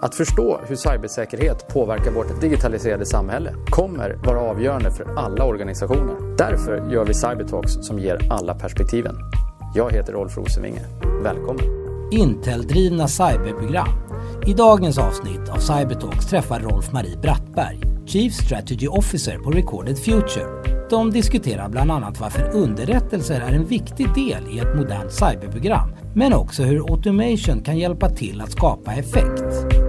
[0.00, 6.36] Att förstå hur cybersäkerhet påverkar vårt digitaliserade samhälle kommer vara avgörande för alla organisationer.
[6.36, 9.16] Därför gör vi Cybertalks som ger alla perspektiven.
[9.74, 10.80] Jag heter Rolf Rosenvinge.
[11.22, 11.64] Välkommen!
[12.10, 13.88] Intel-drivna cyberprogram.
[14.46, 20.46] I dagens avsnitt av Cybertalks träffar Rolf-Marie Brattberg, Chief Strategy Officer på Recorded Future.
[20.90, 26.34] De diskuterar bland annat varför underrättelser är en viktig del i ett modernt cyberprogram, men
[26.34, 29.87] också hur automation kan hjälpa till att skapa effekt.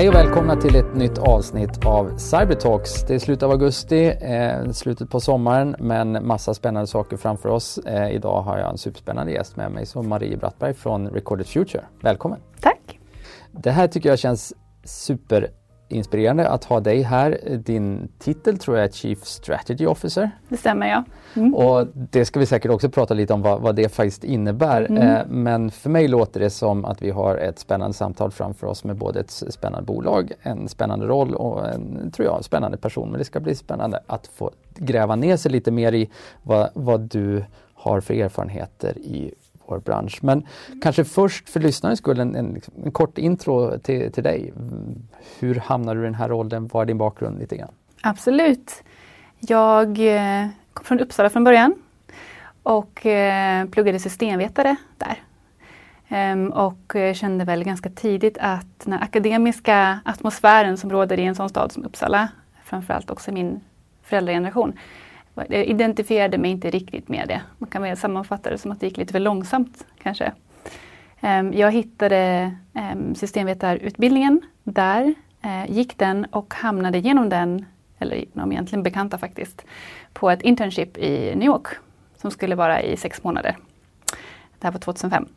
[0.00, 3.04] Hej och välkomna till ett nytt avsnitt av Cybertalks.
[3.06, 7.78] Det är slutet av augusti, eh, slutet på sommaren men massa spännande saker framför oss.
[7.78, 11.84] Eh, idag har jag en superspännande gäst med mig som Marie Brattberg från Recorded Future.
[12.02, 12.40] Välkommen!
[12.60, 12.98] Tack!
[13.52, 15.48] Det här tycker jag känns super
[15.92, 17.38] inspirerande att ha dig här.
[17.64, 20.30] Din titel tror jag är Chief Strategy Officer.
[20.48, 21.04] Det stämmer ja.
[21.34, 21.54] Mm.
[21.54, 24.82] Och det ska vi säkert också prata lite om vad, vad det faktiskt innebär.
[24.82, 25.02] Mm.
[25.02, 28.84] Eh, men för mig låter det som att vi har ett spännande samtal framför oss
[28.84, 33.10] med både ett spännande bolag, en spännande roll och en, tror jag, spännande person.
[33.10, 36.10] Men det ska bli spännande att få gräva ner sig lite mer i
[36.42, 37.44] vad, vad du
[37.74, 39.34] har för erfarenheter i
[39.70, 40.18] vår bransch.
[40.22, 40.46] Men
[40.82, 44.52] kanske först för lyssnarens skull en, en, liksom, en, kort intro till, till dig.
[45.38, 46.70] Hur hamnade du i den här rollen?
[46.72, 47.72] Vad är din bakgrund lite grann?
[48.02, 48.82] Absolut.
[49.38, 51.74] Jag eh, kom från Uppsala från början
[52.62, 55.22] och eh, pluggade systemvetare där.
[56.08, 61.34] Ehm, och eh, kände väl ganska tidigt att den akademiska atmosfären som råder i en
[61.34, 62.28] sån stad som Uppsala,
[62.64, 63.60] framförallt också min
[64.02, 64.78] föräldrageneration,
[65.48, 67.42] jag identifierade mig inte riktigt med det.
[67.58, 70.32] Man kan väl sammanfatta det som att det gick lite för långsamt kanske.
[71.20, 77.64] Ehm, jag hittade ehm, systemvetarutbildningen där, eh, gick den och hamnade genom den,
[77.98, 79.64] eller genom egentligen bekanta faktiskt,
[80.12, 81.66] på ett internship i New York
[82.16, 83.56] som skulle vara i sex månader.
[84.58, 85.28] Det här var 2005.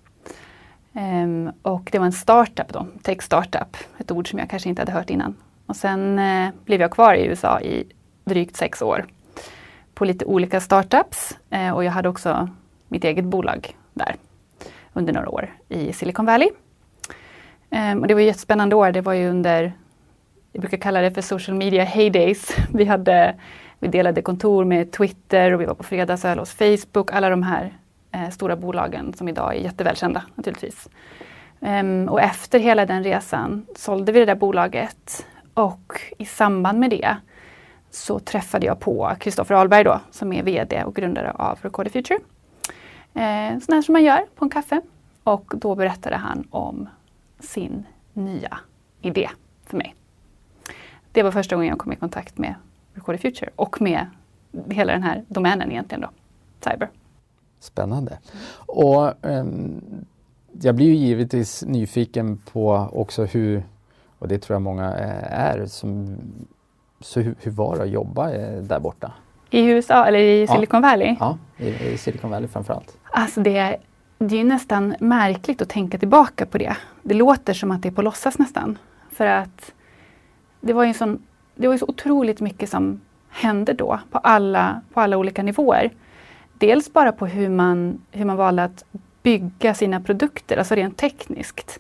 [0.94, 4.82] Ehm, och det var en startup då, tech startup, ett ord som jag kanske inte
[4.82, 5.36] hade hört innan.
[5.66, 7.84] Och sen eh, blev jag kvar i USA i
[8.26, 9.06] drygt sex år
[9.94, 12.50] på lite olika startups eh, och jag hade också
[12.88, 14.16] mitt eget bolag där
[14.94, 16.50] under några år i Silicon Valley.
[17.70, 18.92] Um, och det var jättespännande år.
[18.92, 19.74] Det var ju under,
[20.52, 22.56] jag brukar kalla det för social media heydays.
[22.74, 23.36] Vi, hade,
[23.80, 27.12] vi delade kontor med Twitter och vi var på fredagsöl hos Facebook.
[27.12, 27.74] Alla de här
[28.12, 30.90] eh, stora bolagen som idag är jättevälkända naturligtvis.
[31.60, 36.90] Um, och efter hela den resan sålde vi det där bolaget och i samband med
[36.90, 37.18] det
[37.94, 42.20] så träffade jag på Kristoffer Ahlberg då, som är VD och grundare av Record Future.
[43.14, 44.82] Eh, sån här som man gör på en kaffe.
[45.24, 46.90] Och då berättade han om
[47.40, 48.60] sin nya
[49.02, 49.30] idé
[49.66, 49.96] för mig.
[51.12, 52.56] Det var första gången jag kom i kontakt med
[52.94, 54.06] Record Future och med
[54.70, 56.10] hela den här domänen egentligen då,
[56.72, 56.90] cyber.
[57.60, 58.20] Spännande.
[58.56, 59.82] Och um,
[60.52, 63.64] jag blir ju givetvis nyfiken på också hur,
[64.20, 66.18] och det tror jag många eh, är, som
[67.04, 69.12] så hur, hur, var det att jobba eh, där borta?
[69.50, 70.90] I USA eller i Silicon ja.
[70.90, 71.16] Valley?
[71.20, 72.98] Ja, i, i, Silicon Valley framförallt.
[73.04, 73.78] Alltså det,
[74.18, 76.78] det är nästan märkligt att tänka tillbaka på det.
[77.04, 78.78] Det låter som att det är på låtsas nästan.
[79.12, 79.74] För att
[80.62, 81.24] det var ju sån,
[81.56, 85.92] det var så otroligt mycket som hände då på alla, på alla olika nivåer.
[86.54, 88.84] Dels bara på hur man, hur man valde att
[89.24, 91.80] bygga sina produkter, alltså rent tekniskt.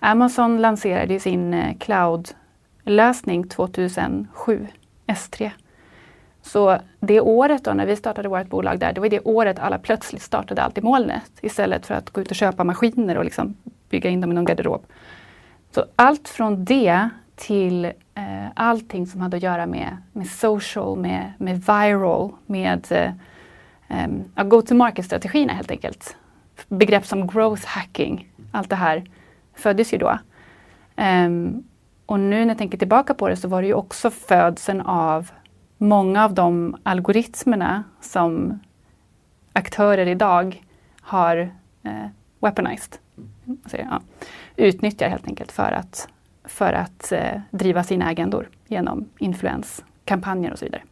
[0.00, 2.28] Amazon lanserade sin eh, cloud
[2.84, 4.66] lösning 2007,
[5.06, 5.50] S3.
[6.42, 9.78] Så det året då när vi startade vårt bolag där, det var det året alla
[9.78, 13.56] plötsligt startade allt i molnet istället för att gå ut och köpa maskiner och liksom
[13.88, 14.86] bygga in dem i någon garderob.
[15.70, 21.32] Så allt från det till eh, allting som hade att göra med, med social, med,
[21.38, 23.10] med viral, med eh,
[24.04, 26.16] um, go-to-market-strategierna helt enkelt.
[26.68, 29.04] Begrepp som growth hacking, allt det här
[29.54, 30.18] föddes ju då.
[30.96, 31.64] Um,
[32.06, 35.30] och nu när jag tänker tillbaka på det så var det ju också födseln av
[35.78, 38.58] många av de algoritmerna som
[39.52, 40.62] aktörer idag
[41.00, 41.36] har
[41.82, 42.06] eh,
[42.40, 42.98] weaponized.
[43.48, 44.00] Alltså, ja,
[44.56, 46.08] utnyttjar helt enkelt för att,
[46.44, 50.82] för att eh, driva sina agendor genom influenskampanjer och så vidare.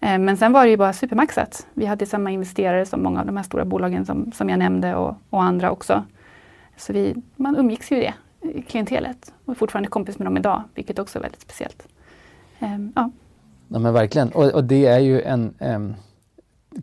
[0.00, 1.66] Eh, men sen var det ju bara supermaxat.
[1.74, 4.94] Vi hade samma investerare som många av de här stora bolagen som, som jag nämnde
[4.94, 6.04] och, och andra också.
[6.76, 8.14] Så vi, man umgicks ju i det
[8.68, 11.88] klientelet och är fortfarande kompis med dem idag, vilket också är väldigt speciellt.
[12.60, 13.10] Um, ja.
[13.68, 13.78] ja.
[13.78, 15.94] men verkligen, och, och det är ju en um,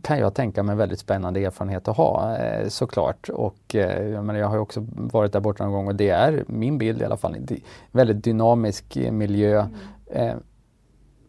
[0.02, 3.30] kan jag tänka mig väldigt spännande erfarenhet att ha eh, såklart.
[3.30, 6.44] Och eh, jag, menar, jag har också varit där borta någon gång och det är
[6.48, 7.36] min bild i alla fall.
[7.36, 7.48] En
[7.92, 9.68] väldigt dynamisk miljö.
[10.12, 10.30] Mm.
[10.30, 10.36] Eh,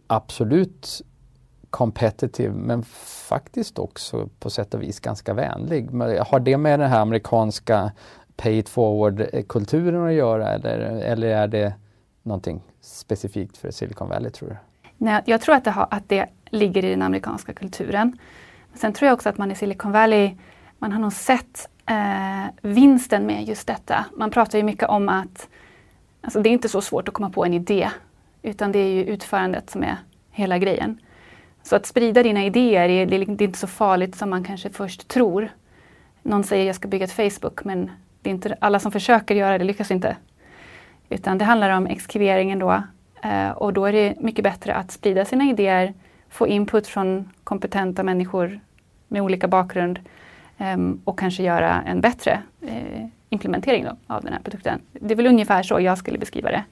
[0.06, 1.02] absolut
[1.70, 2.82] competitive men
[3.28, 5.90] faktiskt också på sätt och vis ganska vänlig.
[6.26, 7.92] Har det med den här amerikanska
[8.42, 11.74] pay it forward-kulturen att göra eller, eller är det
[12.22, 14.56] någonting specifikt för Silicon Valley tror du?
[14.96, 18.18] Nej, jag tror att det, har, att det ligger i den amerikanska kulturen.
[18.74, 20.36] Sen tror jag också att man i Silicon Valley,
[20.78, 24.04] man har nog sett eh, vinsten med just detta.
[24.16, 25.48] Man pratar ju mycket om att
[26.20, 27.90] alltså det är inte så svårt att komma på en idé,
[28.42, 29.96] utan det är ju utförandet som är
[30.30, 30.98] hela grejen.
[31.62, 35.08] Så att sprida dina idéer, är, det är inte så farligt som man kanske först
[35.08, 35.48] tror.
[36.22, 37.90] Någon säger jag ska bygga ett Facebook, men
[38.22, 40.16] det är inte alla som försöker göra det lyckas inte.
[41.08, 42.82] Utan det handlar om exkriveringen då.
[43.22, 45.94] Eh, och då är det mycket bättre att sprida sina idéer,
[46.28, 48.60] få input från kompetenta människor
[49.08, 50.00] med olika bakgrund
[50.58, 54.80] ehm, och kanske göra en bättre eh, implementering då, av den här produkten.
[54.92, 56.64] Det är väl ungefär så jag skulle beskriva det.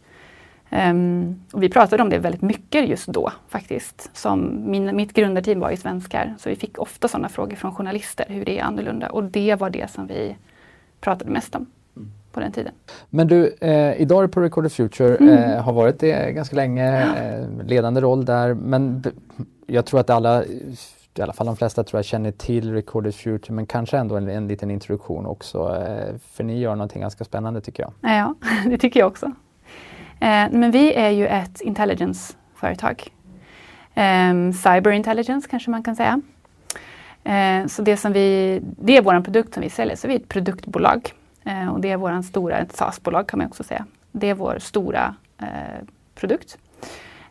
[0.72, 4.10] Um, och vi pratade om det väldigt mycket just då faktiskt.
[4.16, 8.24] Som min, mitt grundarteam var ju svenskar, så vi fick ofta sådana frågor från journalister,
[8.28, 9.08] hur det är annorlunda.
[9.10, 10.36] Och det var det som vi
[11.00, 11.66] pratade mest om
[12.32, 12.72] på den tiden.
[13.10, 15.28] Men du, eh, idag är du på Record the Future, mm.
[15.28, 18.54] eh, har varit det ganska länge, eh, ledande roll där.
[18.54, 19.04] Men
[19.66, 20.44] jag tror att alla
[21.18, 24.28] i alla fall de flesta tror jag känner till Recorded Future men kanske ändå en,
[24.28, 25.58] en liten introduktion också.
[25.58, 27.92] Eh, för ni gör någonting ganska spännande tycker jag.
[28.00, 28.34] Ja,
[28.66, 29.26] det tycker jag också.
[30.20, 33.08] Eh, men vi är ju ett intelligence-företag.
[33.94, 36.20] Eh, cyber intelligence kanske man kan säga.
[37.24, 40.18] Eh, så det, som vi, det är vår produkt som vi säljer, så vi är
[40.18, 41.12] ett produktbolag.
[41.44, 43.86] Eh, och det är vår stora, ett SaaS-bolag kan man också säga.
[44.12, 45.84] Det är vår stora eh,
[46.14, 46.58] produkt.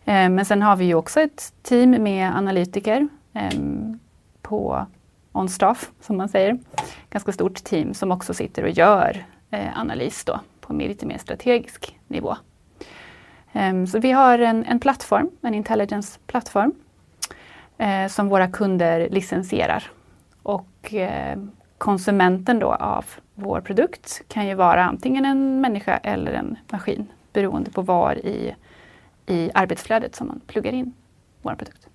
[0.05, 3.99] Eh, men sen har vi ju också ett team med analytiker ehm,
[4.41, 4.85] på
[5.31, 6.59] on-staff, som man säger.
[7.09, 11.99] Ganska stort team som också sitter och gör eh, analys då, på lite mer strategisk
[12.07, 12.37] nivå.
[13.53, 16.73] Ehm, så vi har en, en plattform, en intelligence-plattform,
[17.79, 19.91] eh, som våra kunder licensierar.
[20.43, 21.39] Och eh,
[21.77, 23.05] konsumenten då av
[23.35, 28.55] vår produkt kan ju vara antingen en människa eller en maskin beroende på var i,
[29.25, 30.93] i arbetsflödet som man pluggar in
[31.41, 31.88] vår produkt.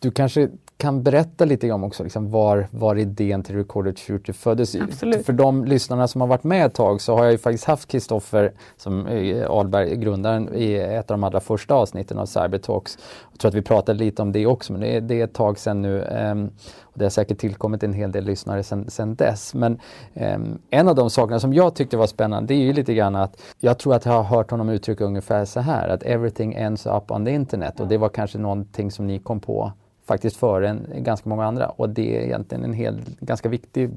[0.00, 0.48] Du kanske
[0.78, 4.74] kan berätta lite om också liksom var, var idén till Recorded Future föddes.
[4.74, 5.26] Absolut.
[5.26, 7.88] För de lyssnarna som har varit med ett tag så har jag ju faktiskt haft
[7.88, 9.06] Kristoffer som
[9.48, 12.98] Ahlberg, grundaren, i ett av de allra första avsnitten av Cybertalks.
[13.30, 15.34] Jag tror att vi pratade lite om det också men det är, det är ett
[15.34, 16.00] tag sedan nu.
[16.00, 16.50] Um,
[16.80, 19.54] och det har säkert tillkommit en hel del lyssnare sedan, sedan dess.
[19.54, 19.80] Men
[20.14, 23.16] um, en av de sakerna som jag tyckte var spännande det är ju lite grann
[23.16, 26.86] att jag tror att jag har hört honom uttrycka ungefär så här att everything ends
[26.86, 29.72] up on the internet och det var kanske någonting som ni kom på
[30.08, 33.90] faktiskt före en, ganska många andra och det är egentligen en hel, ganska viktig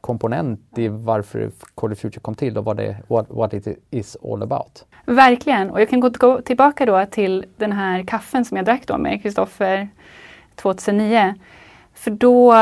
[0.00, 4.16] komponent i varför Call of Future kom till och vad, det, what, what it is
[4.24, 4.84] all about.
[5.04, 8.98] Verkligen, och jag kan gå tillbaka då till den här kaffen som jag drack då
[8.98, 9.88] med Kristoffer
[10.54, 11.34] 2009.
[11.94, 12.54] För då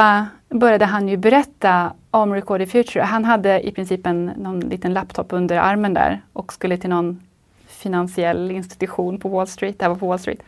[0.48, 3.04] började han ju berätta om Recorded Future.
[3.04, 7.22] Han hade i princip en någon liten laptop under armen där och skulle till någon
[7.66, 10.42] finansiell institution på Wall Street, det här var på Wall Street.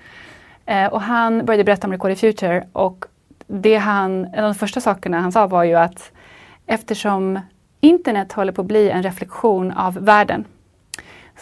[0.69, 3.05] Eh, och han började berätta om Recorded Future och
[3.47, 6.13] det han, en av de första sakerna han sa var ju att
[6.67, 7.41] eftersom
[7.81, 10.45] internet håller på att bli en reflektion av världen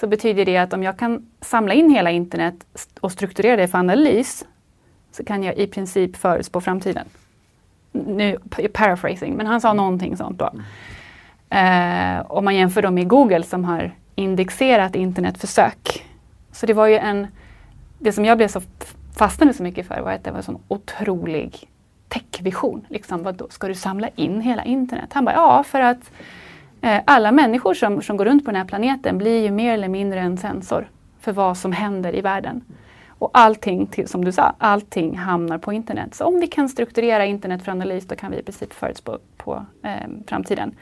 [0.00, 2.54] så betyder det att om jag kan samla in hela internet
[3.00, 4.46] och strukturera det för analys
[5.12, 7.06] så kan jag i princip förutspå framtiden.
[7.92, 8.38] Nu
[8.72, 10.50] paraphrasing, men han sa någonting sånt då.
[11.56, 16.06] Eh, om man jämför dem med Google som har indexerat internet för sök.
[16.52, 17.26] Så det var ju en,
[17.98, 18.60] det som jag blev så
[19.16, 21.68] fastnade så mycket för var att det var en sån otrolig
[22.08, 22.86] techvision.
[22.88, 25.10] Liksom, vad då, ska du samla in hela internet?
[25.12, 26.10] Han bara, ja för att
[26.80, 29.88] eh, alla människor som, som går runt på den här planeten blir ju mer eller
[29.88, 30.88] mindre en sensor
[31.20, 32.64] för vad som händer i världen.
[33.18, 36.14] Och allting, till, som du sa, allting hamnar på internet.
[36.14, 39.66] Så om vi kan strukturera internet för analys då kan vi i princip förutspå på
[39.82, 40.74] eh, framtiden.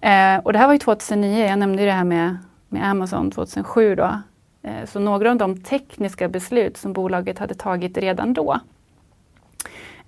[0.00, 2.36] Eh, och det här var ju 2009, jag nämnde ju det här med,
[2.68, 4.20] med Amazon 2007 då.
[4.64, 8.60] Eh, så några av de tekniska beslut som bolaget hade tagit redan då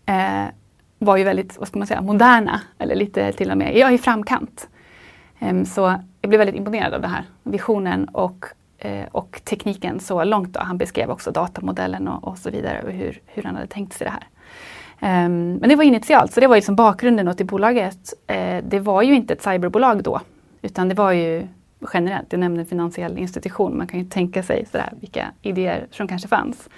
[0.06, 0.44] eh,
[0.98, 3.94] var ju väldigt, vad ska man säga, moderna eller lite till och med, jag är
[3.94, 4.68] i framkant.
[5.38, 8.46] Eh, så jag blev väldigt imponerad av den här visionen och,
[8.78, 10.52] eh, och tekniken så långt.
[10.52, 10.60] Då.
[10.60, 14.04] Han beskrev också datamodellen och, och så vidare och hur, hur han hade tänkt sig
[14.04, 14.26] det här.
[15.00, 18.14] Um, men det var initialt, så det var liksom bakgrunden till bolaget.
[18.32, 20.20] Uh, det var ju inte ett cyberbolag då,
[20.62, 21.46] utan det var ju
[21.94, 22.32] generellt.
[22.32, 23.78] Jag nämnde finansiell institution.
[23.78, 26.68] Man kan ju tänka sig sådär, vilka idéer som kanske fanns.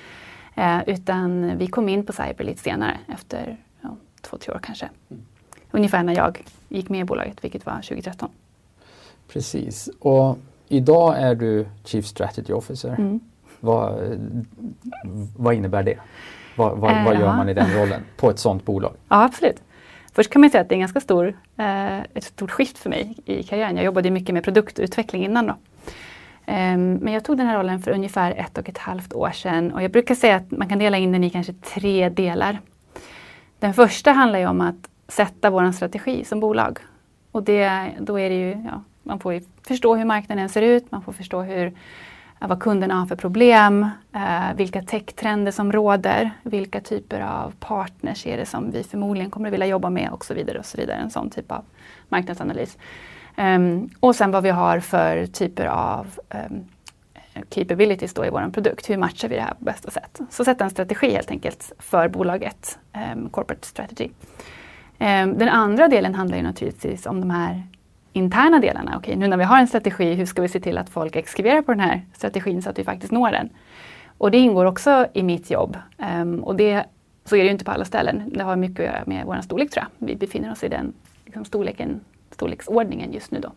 [0.54, 4.88] Eh, utan vi kom in på cyber lite senare, efter ja, två, tre år kanske.
[5.10, 5.22] Mm.
[5.70, 8.28] Ungefär när jag gick med i bolaget, vilket var 2013.
[9.28, 9.90] Precis.
[9.98, 10.38] Och
[10.68, 12.94] idag är du Chief Strategy Officer.
[12.98, 13.20] Mm.
[13.60, 14.18] Vad,
[15.36, 15.98] vad innebär det?
[16.56, 18.92] Vad, vad, vad, gör man i den rollen på ett sådant bolag?
[19.08, 19.62] Ja, absolut.
[20.12, 22.90] Först kan man säga att det är en ganska stor, eh, ett stort skift för
[22.90, 23.76] mig i karriären.
[23.76, 25.54] Jag jobbade mycket med produktutveckling innan då.
[26.46, 29.72] Um, men jag tog den här rollen för ungefär ett och ett halvt år sedan
[29.72, 32.58] och jag brukar säga att man kan dela in den i kanske tre delar.
[33.58, 36.78] Den första handlar ju om att sätta vår strategi som bolag.
[37.32, 41.02] Och det, då är det ju, ja, man får förstå hur marknaden ser ut, man
[41.02, 41.72] får förstå hur,
[42.40, 48.26] Eh, vad kunderna har för problem, eh, vilka techtrender som råder, vilka typer av partners
[48.26, 50.58] är det som vi förmodligen kommer att vilja jobba med och så vidare.
[50.58, 50.96] och så vidare.
[50.96, 51.64] En sån typ av
[52.08, 52.78] marknadsanalys.
[53.36, 56.64] Um, och sen vad vi har för typer av um,
[57.48, 58.90] capabilities då i vår produkt.
[58.90, 60.20] Hur matchar vi det här på bästa sätt?
[60.30, 64.08] Så sätta en strategi helt enkelt för bolaget, um, ehm, corporate strategy.
[64.98, 67.62] den andra delen handlar ju naturligtvis om de här
[68.12, 68.94] interna delarna.
[68.96, 71.62] Okej, nu när vi har en strategi, hur ska vi se till att folk exkriverar
[71.62, 73.48] på den här strategin så att vi faktiskt når den?
[74.18, 75.76] Och det ingår också i mitt jobb.
[75.98, 76.84] Ehm, och det,
[77.24, 78.22] så är det ju inte på alla ställen.
[78.26, 80.06] Det har mycket att göra med vår storlek tror jag.
[80.06, 80.92] Vi befinner oss i den
[81.24, 82.00] liksom, storleken
[82.30, 83.40] storleksordningen just nu.
[83.40, 83.52] Då.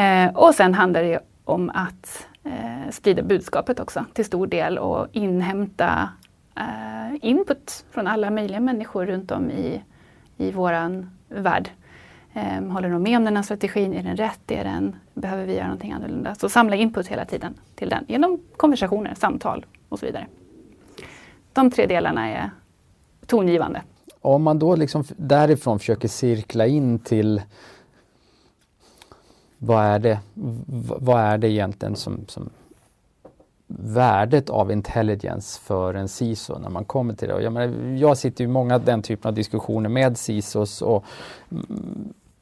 [0.00, 5.06] Uh, och sen handlar det om att uh, sprida budskapet också till stor del och
[5.12, 6.08] inhämta
[6.58, 9.82] uh, input från alla möjliga människor runt om i,
[10.36, 11.70] i våran värld.
[12.34, 13.94] Um, håller de med om den här strategin?
[13.94, 14.50] Är den rätt?
[14.50, 16.34] Är den, behöver vi göra någonting annorlunda?
[16.34, 20.26] Så samla input hela tiden till den genom konversationer, samtal och så vidare.
[21.52, 22.50] De tre delarna är
[23.26, 23.82] tongivande
[24.22, 27.42] om man då liksom därifrån försöker cirkla in till
[29.58, 30.20] vad är det,
[30.98, 32.50] vad är det egentligen som, som
[33.66, 37.42] värdet av intelligence för en CISO när man kommer till det.
[37.42, 41.04] Jag, menar, jag sitter i många den typen av diskussioner med CISOs och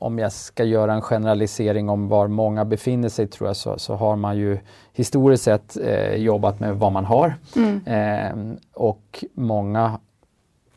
[0.01, 3.95] om jag ska göra en generalisering om var många befinner sig tror jag så, så
[3.95, 4.59] har man ju
[4.93, 7.35] historiskt sett eh, jobbat med vad man har.
[7.57, 7.87] Mm.
[7.87, 9.99] Eh, och många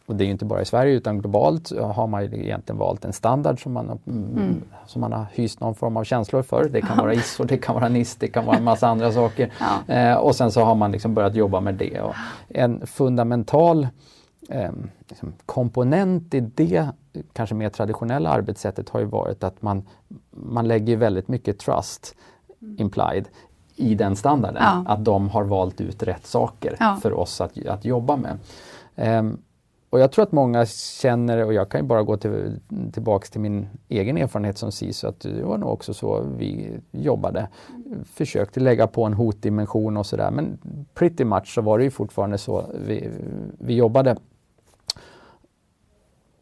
[0.06, 3.14] och det är inte bara i Sverige utan globalt har man ju egentligen valt en
[3.14, 4.38] standard som man, mm.
[4.38, 4.62] mm.
[4.88, 6.70] som man har hyst någon form av känslor för.
[6.70, 9.52] Det kan vara ISO, det kan vara NIST, det kan vara en massa andra saker.
[9.60, 9.94] Ja.
[9.94, 12.02] Eh, och sen så har man liksom börjat jobba med det.
[12.02, 12.16] Och
[12.50, 13.88] en fundamental
[14.50, 14.72] eh,
[15.10, 16.90] liksom komponent i det
[17.34, 19.84] kanske mer traditionella arbetssättet har ju varit att man,
[20.30, 22.16] man lägger väldigt mycket trust
[22.78, 23.28] implied
[23.76, 24.64] i den standarden.
[24.64, 24.84] Ja.
[24.88, 26.98] Att de har valt ut rätt saker ja.
[27.02, 28.38] för oss att, att jobba med.
[29.20, 29.42] Um,
[29.90, 32.60] och jag tror att många känner, och jag kan ju bara gå till,
[32.94, 37.48] tillbaks till min egen erfarenhet som CISO, att det var nog också så vi jobbade.
[38.06, 40.58] Försökte lägga på en hotdimension och sådär men
[40.94, 43.10] pretty much så var det ju fortfarande så vi,
[43.60, 44.18] vi jobbade.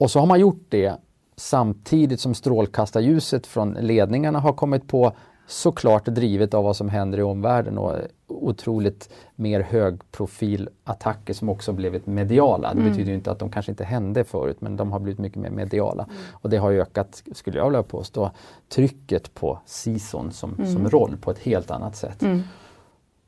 [0.02, 0.96] Och så har man gjort det
[1.36, 5.12] samtidigt som strålkastarljuset från ledningarna har kommit på
[5.48, 12.08] såklart drivet av vad som händer i omvärlden och otroligt mer högprofilattacker som också blivit
[12.08, 12.74] mediala.
[12.74, 12.92] Det mm.
[12.92, 16.04] betyder inte att de kanske inte hände förut men de har blivit mycket mer mediala.
[16.04, 16.16] Mm.
[16.32, 18.32] Och det har ökat, skulle jag vilja påstå,
[18.70, 20.74] trycket på CISON som, mm.
[20.74, 22.22] som roll på ett helt annat sätt.
[22.22, 22.42] Mm.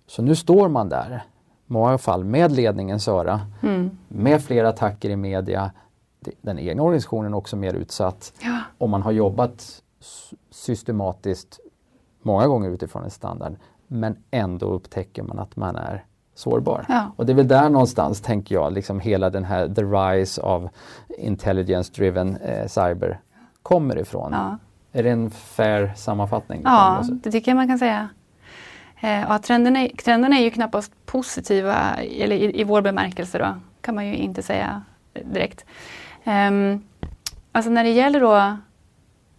[0.08, 1.24] Så nu står man där,
[1.68, 3.98] i många fall med ledningens öra, mm.
[4.08, 5.72] med fler attacker i media,
[6.42, 8.34] den egna organisationen också mer utsatt.
[8.42, 8.60] Ja.
[8.77, 9.82] Och man har jobbat
[10.51, 11.60] systematiskt
[12.22, 13.56] många gånger utifrån en standard
[13.88, 16.86] men ändå upptäcker man att man är sårbar.
[16.89, 17.12] Ja.
[17.15, 20.72] Och det är väl där någonstans, tänker jag, liksom hela den här the rise of
[21.18, 23.20] intelligence driven eh, cyber
[23.62, 24.32] kommer ifrån.
[24.32, 24.58] Ja.
[24.92, 26.62] Är det en fair sammanfattning?
[26.63, 28.10] Ja, det tycker jag man kan säga.
[29.01, 33.56] Eh, och trenderna, är, trenderna är ju knappast positiva, eller i, i vår bemärkelse då,
[33.82, 34.82] kan man ju inte säga
[35.13, 35.65] direkt.
[36.25, 36.84] Um,
[37.51, 38.58] alltså när det gäller då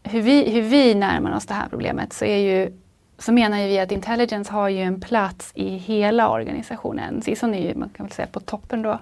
[0.05, 2.73] hur vi, hur vi närmar oss det här problemet så, är ju,
[3.19, 7.23] så menar vi att intelligence har ju en plats i hela organisationen.
[7.23, 8.99] CISON är ju, man kan väl säga på toppen då.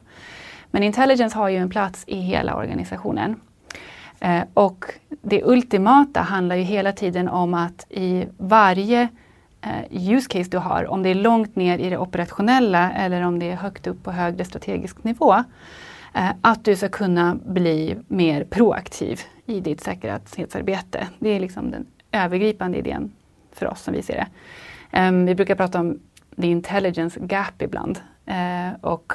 [0.71, 3.41] Men intelligence har ju en plats i hela organisationen.
[4.21, 9.09] Eh, och det ultimata handlar ju hela tiden om att i varje
[9.61, 13.39] eh, use case du har, om det är långt ner i det operationella eller om
[13.39, 15.43] det är högt upp på högre strategisk nivå, eh,
[16.15, 21.09] Eh, att du ska kunna bli mer proaktiv i ditt säkerhetsarbete.
[21.19, 23.13] Det är liksom den övergripande idén
[23.53, 24.27] för oss som vi ser det.
[24.91, 25.99] Ehm, vi brukar prata om
[26.41, 28.01] the intelligence gap ibland.
[28.27, 29.13] Eh, och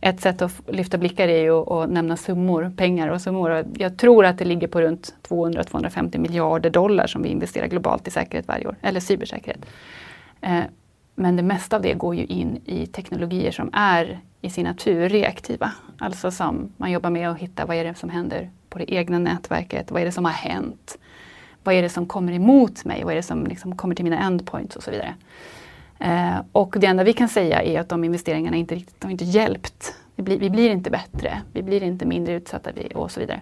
[0.00, 3.64] ett sätt att lyfta blickar är ju att nämna summor, pengar och summor.
[3.78, 8.10] Jag tror att det ligger på runt 200-250 miljarder dollar som vi investerar globalt i
[8.10, 9.66] säkerhet varje år, eller cybersäkerhet.
[10.40, 10.62] Eh,
[11.20, 15.08] men det mesta av det går ju in i teknologier som är i sin natur
[15.08, 15.72] reaktiva.
[15.98, 19.18] Alltså som man jobbar med att hitta vad är det som händer på det egna
[19.18, 19.90] nätverket.
[19.90, 20.98] Vad är det som har hänt?
[21.64, 23.04] Vad är det som kommer emot mig?
[23.04, 25.14] Vad är det som liksom kommer till mina endpoints och så vidare.
[25.98, 29.24] Eh, och det enda vi kan säga är att de investeringarna inte riktigt har inte
[29.24, 29.94] hjälpt.
[30.16, 33.40] Vi blir, vi blir inte bättre, vi blir inte mindre utsatta och så vidare.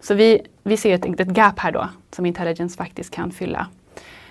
[0.00, 3.66] Så vi, vi ser ett, ett gap här då som intelligence faktiskt kan fylla.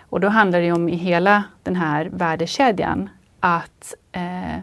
[0.10, 4.60] Och då handlar det om i hela den här värdekedjan att eh,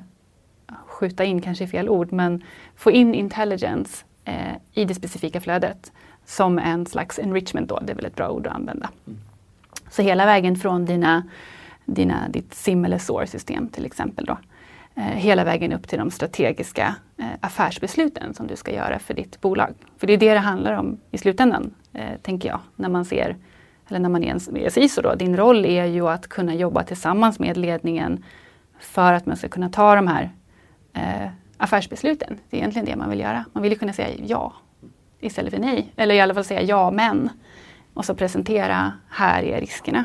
[0.87, 2.43] skjuta in, kanske är fel ord, men
[2.77, 5.93] få in intelligence eh, i det specifika flödet
[6.25, 8.91] som en slags enrichment då, det är väl ett bra ord att använda.
[9.07, 9.19] Mm.
[9.91, 11.23] Så hela vägen från dina,
[11.85, 14.39] dina, ditt SIM eller SOAR-system till exempel då,
[14.95, 19.41] eh, hela vägen upp till de strategiska eh, affärsbesluten som du ska göra för ditt
[19.41, 19.75] bolag.
[19.99, 23.37] För det är det det handlar om i slutändan, eh, tänker jag, när man ser
[23.89, 27.39] eller när man är en CISO då, din roll är ju att kunna jobba tillsammans
[27.39, 28.25] med ledningen
[28.81, 30.31] för att man ska kunna ta de här
[30.93, 32.39] eh, affärsbesluten.
[32.51, 33.45] Det är egentligen det man vill göra.
[33.53, 34.53] Man vill ju kunna säga ja
[35.21, 35.93] istället för nej.
[35.97, 37.31] Eller i alla fall säga ja men.
[37.95, 40.05] Och så presentera, här är riskerna.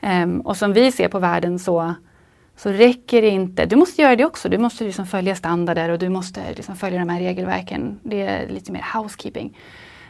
[0.00, 1.94] Um, och som vi ser på världen så,
[2.56, 3.66] så räcker det inte.
[3.66, 4.48] Du måste göra det också.
[4.48, 8.00] Du måste liksom följa standarder och du måste liksom följa de här regelverken.
[8.02, 9.58] Det är lite mer housekeeping.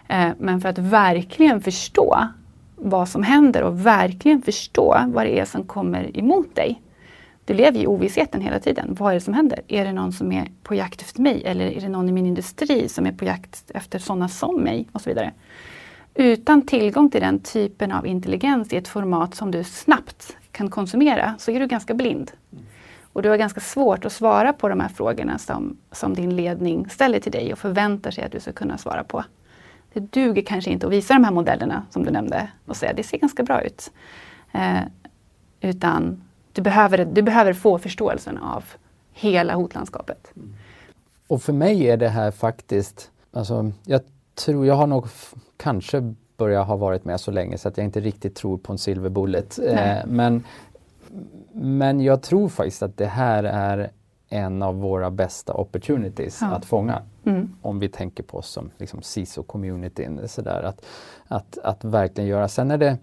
[0.08, 2.28] Eh, men för att verkligen förstå
[2.76, 6.82] vad som händer och verkligen förstå vad det är som kommer emot dig
[7.48, 8.96] du lever i ovissheten hela tiden.
[8.98, 9.60] Vad är det som händer?
[9.68, 11.42] Är det någon som är på jakt efter mig?
[11.44, 14.88] Eller är det någon i min industri som är på jakt efter sådana som mig?
[14.92, 15.32] Och så vidare.
[16.14, 21.34] Utan tillgång till den typen av intelligens i ett format som du snabbt kan konsumera
[21.38, 22.32] så är du ganska blind.
[23.12, 26.88] Och du har ganska svårt att svara på de här frågorna som, som din ledning
[26.88, 29.24] ställer till dig och förväntar sig att du ska kunna svara på.
[29.92, 33.02] Det duger kanske inte att visa de här modellerna som du nämnde och säga det
[33.02, 33.90] ser ganska bra ut.
[34.52, 34.80] Eh,
[35.60, 38.64] utan du behöver, du behöver få förståelsen av
[39.12, 40.32] hela hotlandskapet.
[41.26, 44.00] Och för mig är det här faktiskt, alltså, jag
[44.34, 45.06] tror, jag har nog
[45.56, 48.78] kanske börjat ha varit med så länge så att jag inte riktigt tror på en
[48.78, 49.58] silver bullet.
[49.58, 50.44] Eh, men,
[51.52, 53.90] men jag tror faktiskt att det här är
[54.28, 56.46] en av våra bästa opportunities ja.
[56.46, 57.02] att fånga.
[57.24, 57.56] Mm.
[57.62, 60.18] Om vi tänker på oss som liksom CISO-communityn.
[60.46, 60.84] Att,
[61.28, 62.48] att, att verkligen göra.
[62.48, 62.98] Sen är det,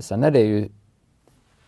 [0.00, 0.68] sen är det ju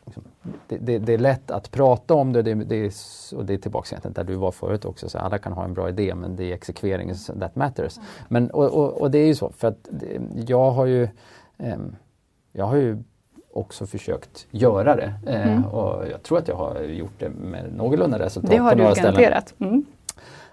[0.08, 0.24] Liksom,
[0.68, 2.92] det, det, det, är lätt att prata om det, det, det är,
[3.36, 5.74] och det är tillbaka egentligen där du var förut också, så alla kan ha en
[5.74, 7.96] bra idé men det är exekveringen that matters.
[7.96, 8.08] Mm.
[8.28, 9.88] Men, och, och, och, det är ju så, för att
[10.46, 11.02] jag har ju
[11.58, 11.78] eh,
[12.52, 13.02] jag har ju
[13.58, 15.64] också försökt göra det eh, mm.
[15.64, 18.50] och jag tror att jag har gjort det med någorlunda resultat.
[18.50, 19.54] Det har du garanterat.
[19.58, 19.84] Mm.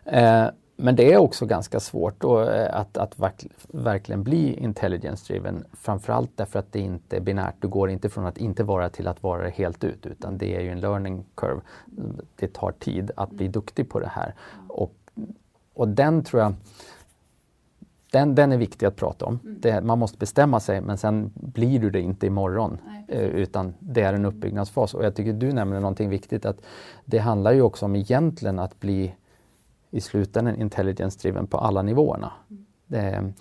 [0.05, 5.33] Eh, men det är också ganska svårt då, eh, att, att verk, verkligen bli intelligence
[5.33, 5.65] driven.
[5.73, 7.55] Framförallt därför att det inte är binärt.
[7.59, 10.55] Du går inte från att inte vara till att vara det helt ut utan det
[10.55, 11.61] är ju en learning curve.
[12.35, 14.33] Det tar tid att bli duktig på det här.
[14.67, 14.93] Och,
[15.73, 16.53] och den tror jag
[18.15, 19.39] den, den är viktig att prata om.
[19.43, 19.57] Mm.
[19.61, 22.77] Det, man måste bestämma sig men sen blir du det inte imorgon.
[23.07, 24.93] Eh, utan det är en uppbyggnadsfas.
[24.93, 26.57] Och jag tycker du nämner någonting viktigt att
[27.05, 29.15] det handlar ju också om egentligen att bli
[29.91, 32.31] i slutändan intelligence-driven på alla nivåerna.
[32.87, 33.33] Det,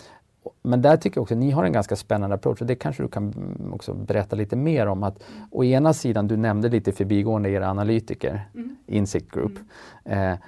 [0.62, 3.02] men där tycker jag också att ni har en ganska spännande approach och det kanske
[3.02, 3.32] du kan
[3.74, 5.02] också berätta lite mer om.
[5.02, 8.76] att Å ena sidan, du nämnde lite förbigående era analytiker, mm.
[8.87, 9.52] Insikt Group.
[10.04, 10.32] Mm.
[10.32, 10.38] Eh,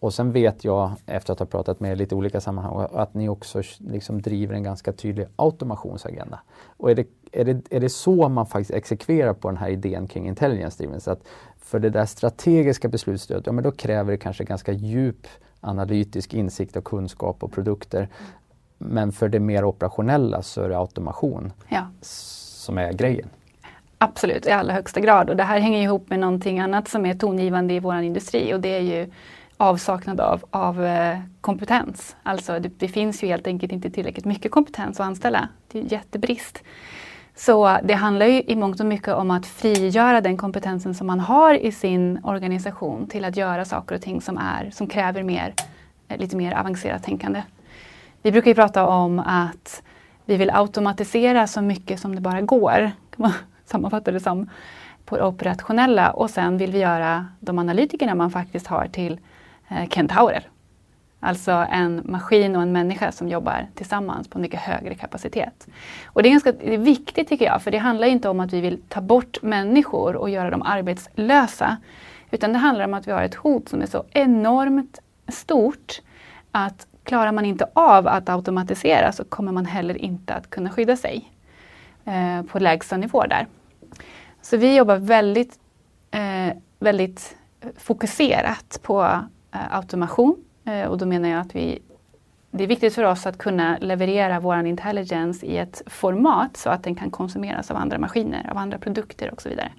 [0.00, 3.28] och sen vet jag, efter att ha pratat med er lite olika sammanhang, att ni
[3.28, 6.40] också liksom driver en ganska tydlig automationsagenda.
[6.76, 10.06] Och är det, är, det, är det så man faktiskt exekverar på den här idén
[10.06, 11.00] kring intelligence driven?
[11.00, 11.20] Så att
[11.58, 15.26] för det där strategiska beslutsstödet, ja men då kräver det kanske ganska djup
[15.60, 18.08] analytisk insikt och kunskap och produkter.
[18.78, 21.86] Men för det mer operationella så är det automation ja.
[22.00, 23.28] som är grejen.
[23.98, 25.30] Absolut, i allra högsta grad.
[25.30, 28.60] Och det här hänger ihop med någonting annat som är tongivande i vår industri och
[28.60, 29.10] det är ju
[29.60, 32.16] avsaknad av, av eh, kompetens.
[32.22, 35.48] Alltså det, det, finns ju helt enkelt inte tillräckligt mycket kompetens att anställa.
[35.72, 36.62] Det är jättebrist.
[37.34, 41.20] Så det handlar ju i mångt och mycket om att frigöra den kompetensen som man
[41.20, 45.54] har i sin organisation till att göra saker och ting som, är, som kräver mer,
[46.08, 47.42] eh, lite mer avancerat tänkande.
[48.22, 49.82] Vi brukar ju prata om att
[50.24, 53.32] vi vill automatisera så mycket som det bara går, kan man
[53.64, 54.50] sammanfatta det som,
[55.04, 59.20] på det operationella och sen vill vi göra de analytikerna man faktiskt har till
[59.70, 60.48] Eh, kentaurer.
[61.20, 65.68] Alltså en maskin och en människa som jobbar tillsammans på en mycket högre kapacitet.
[66.06, 68.52] Och det är ganska det är viktigt tycker jag, för det handlar inte om att
[68.52, 71.76] vi vill ta bort människor och göra dem arbetslösa.
[72.30, 76.02] Utan det handlar om att vi har ett hot som är så enormt stort
[76.50, 80.96] att klarar man inte av att automatisera så kommer man heller inte att kunna skydda
[80.96, 81.30] sig
[82.04, 83.46] eh, på lägsta nivå där.
[84.42, 85.58] Så vi jobbar väldigt,
[86.10, 87.36] eh, väldigt
[87.76, 91.78] fokuserat på automation Eh, och då menar jag att vi,
[92.50, 96.84] det är viktigt för oss att kunna leverera vår intelligence i ett format så att
[96.84, 99.72] den kan konsumeras av andra maskiner, av andra produkter och så vidare.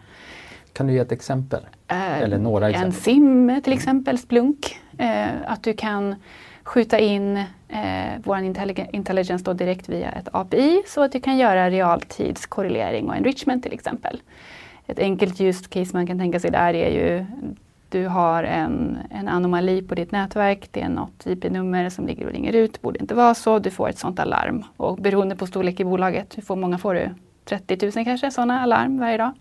[0.74, 1.66] Kan du ge ett exempel?
[1.88, 2.88] Eh, Eller några exempel?
[2.88, 4.80] En SIM till exempel, Splunk.
[4.98, 6.16] Eh, att du kan
[6.64, 8.38] skjuta in eh, vår
[8.92, 13.74] intelligens då direkt via ett API så att du kan göra realtidskorrelering och enrichment till
[13.74, 14.22] exempel.
[14.88, 17.26] Ett enkelt use case man kan tänka sig där är ju
[17.92, 22.32] du har en, en anomali på ditt nätverk, det är något IP-nummer som ligger och
[22.32, 24.64] ringer ut, det borde inte vara så, du får ett sådant alarm.
[24.78, 27.10] Och beroende på storlek i bolaget, hur många får du?
[27.46, 29.32] 30 000 kanske sådana alarm varje dag.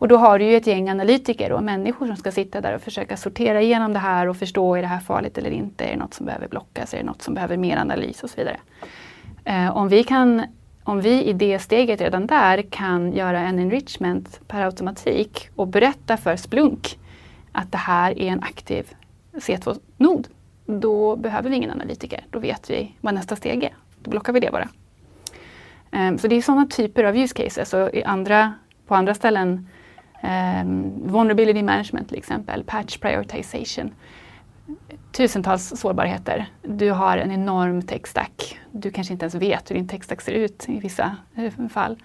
[0.00, 2.80] Och då har du ju ett gäng analytiker och människor som ska sitta där och
[2.80, 5.84] försöka sortera igenom det här och förstå, är det här farligt eller inte?
[5.84, 6.94] Är det något som behöver blockas?
[6.94, 8.56] Är det något som behöver mer analys och så vidare.
[9.44, 10.42] Eh, om, vi kan,
[10.84, 16.16] om vi i det steget redan där kan göra en enrichment per automatik och berätta
[16.16, 16.98] för Splunk
[17.52, 18.94] att det här är en aktiv
[19.32, 20.28] C2-nod,
[20.66, 22.24] då behöver vi ingen analytiker.
[22.30, 23.74] Då vet vi vad nästa steg är.
[24.02, 24.68] Då blockar vi det bara.
[25.92, 27.74] Um, så det är sådana typer av use cases.
[27.74, 28.54] Och i andra,
[28.86, 29.68] på andra ställen,
[30.22, 33.94] um, vulnerability management till exempel, patch prioritization.
[35.12, 36.46] Tusentals sårbarheter.
[36.62, 38.58] Du har en enorm tech stack.
[38.72, 42.02] Du kanske inte ens vet hur din tech stack ser ut i vissa eh, fall.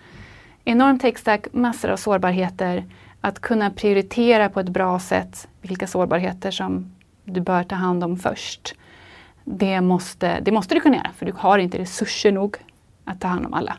[0.64, 2.84] Enorm tech stack, massor av sårbarheter
[3.26, 8.18] att kunna prioritera på ett bra sätt vilka sårbarheter som du bör ta hand om
[8.18, 8.76] först.
[9.44, 12.58] Det måste, det måste du kunna göra för du har inte resurser nog
[13.06, 13.78] att ta hand om alla.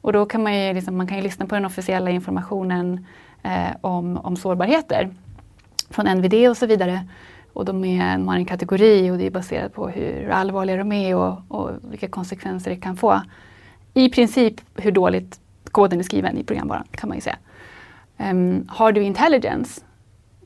[0.00, 3.06] Och då kan man ju, liksom, man kan ju lyssna på den officiella informationen
[3.42, 5.10] eh, om, om sårbarheter
[5.90, 7.06] från NVD och så vidare.
[7.52, 10.92] Och de, är, de har en kategori och det är baserat på hur allvarliga de
[10.92, 13.22] är och, och vilka konsekvenser det kan få.
[13.94, 17.36] I princip hur dåligt koden är skriven i programvaran kan man ju säga.
[18.20, 19.80] Um, har du intelligence,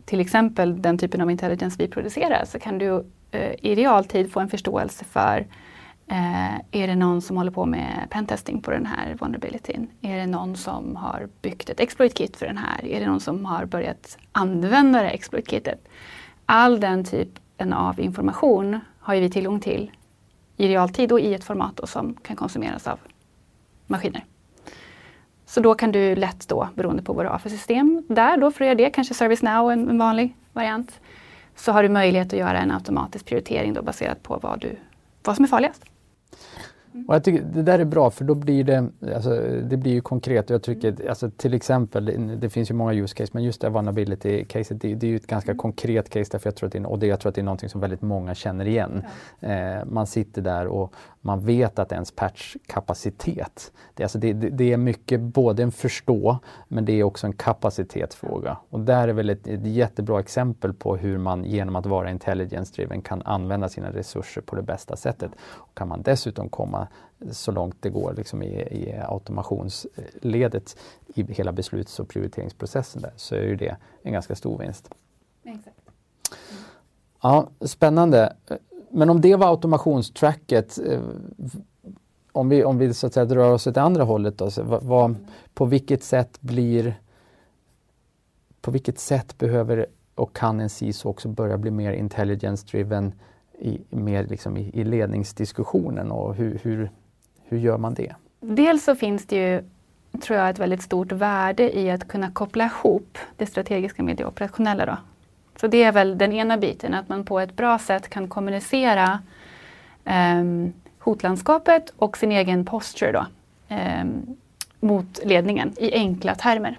[0.04, 4.40] till exempel den typen av intelligence vi producerar, så kan du uh, i realtid få
[4.40, 5.40] en förståelse för
[6.10, 9.90] uh, är det någon som håller på med pentesting på den här vulnerabilityn?
[10.00, 12.84] Är det någon som har byggt ett exploit kit för den här?
[12.84, 15.88] Är det någon som har börjat använda det exploit kitet?
[16.46, 19.90] All den typen av information har vi tillgång till
[20.56, 22.98] i realtid och i ett format som kan konsumeras av
[23.86, 24.24] maskiner.
[25.46, 28.50] Så då kan du lätt då, beroende på vad du har för system där då
[28.50, 31.00] för att göra det, kanske ServiceNow en, en vanlig variant,
[31.56, 34.76] så har du möjlighet att göra en automatisk prioritering då baserat på vad, du,
[35.22, 35.84] vad som är farligast.
[36.94, 37.08] Mm.
[37.08, 39.30] Och jag tycker det där är bra för då blir det, alltså,
[39.62, 40.50] det blir ju konkret.
[40.50, 41.08] Jag tycker mm.
[41.08, 44.94] alltså, till exempel, det, det, finns ju många use case, men just det vulnerability-caset, det,
[44.94, 45.58] det, är ju ett ganska mm.
[45.58, 47.44] konkret case därför jag tror att det är, och det, jag tror att det är
[47.44, 49.02] någonting som väldigt många känner igen.
[49.40, 49.48] Ja.
[49.48, 54.76] Eh, man sitter där och man vet att ens patchkapacitet, det, alltså det, det, är
[54.76, 58.56] mycket både en förstå men det är också en kapacitetsfråga.
[58.70, 63.02] Och där är väl ett, ett jättebra exempel på hur man genom att vara intelligence-driven
[63.02, 65.30] kan använda sina resurser på det bästa sättet.
[65.42, 66.88] Och kan man dessutom komma
[67.30, 70.76] så långt det går liksom i, i automationsledet
[71.14, 74.90] i hela besluts och prioriteringsprocessen där, så är det en ganska stor vinst.
[75.44, 75.76] Exakt.
[77.22, 78.36] Ja, spännande.
[78.94, 81.00] Men om det var automationstracket, eh,
[82.32, 84.82] om vi, om vi så att säga drar oss åt det andra hållet då, vad,
[84.82, 85.16] vad,
[85.54, 86.94] på vilket sätt blir
[88.60, 93.12] på vilket sätt behöver och kan en CISO också börja bli mer intelligence driven
[93.58, 96.90] i, mer liksom i, i ledningsdiskussionen och hur, hur,
[97.42, 98.14] hur gör man det?
[98.40, 99.62] Dels så finns det ju,
[100.20, 104.24] tror jag, ett väldigt stort värde i att kunna koppla ihop det strategiska med det
[104.24, 104.86] operationella.
[104.86, 104.96] Då.
[105.60, 109.18] Så det är väl den ena biten, att man på ett bra sätt kan kommunicera
[110.04, 113.26] um, hotlandskapet och sin egen posture då,
[113.74, 114.36] um,
[114.80, 116.78] mot ledningen i enkla termer.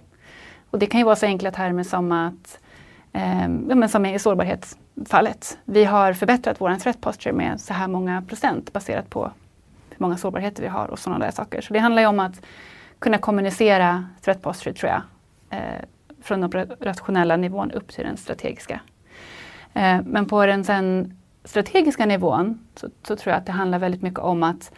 [0.70, 2.60] Och det kan ju vara så enkla termer som att,
[3.14, 7.88] um, ja, men som i sårbarhetsfallet, vi har förbättrat vår threat posture med så här
[7.88, 9.32] många procent baserat på
[9.90, 11.62] hur många sårbarheter vi har och sådana där saker.
[11.62, 12.42] Så det handlar ju om att
[13.00, 15.02] kunna kommunicera threat posture tror jag,
[15.50, 15.82] eh,
[16.26, 18.80] från den operationella nivån upp till den strategiska.
[19.74, 24.02] Eh, men på den sen strategiska nivån så, så, tror jag att det handlar väldigt
[24.02, 24.72] mycket om att